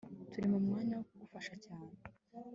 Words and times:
Turi 0.31 0.45
mumwanya 0.51 0.93
wo 0.97 1.03
kugufasha 1.09 1.53
cyane 1.65 1.91